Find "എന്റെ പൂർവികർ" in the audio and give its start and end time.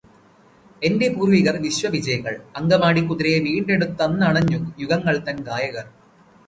0.81-1.55